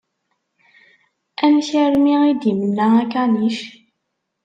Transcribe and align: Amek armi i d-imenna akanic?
Amek 1.45 1.69
armi 1.83 2.13
i 2.31 2.33
d-imenna 2.41 2.85
akanic? 3.01 3.59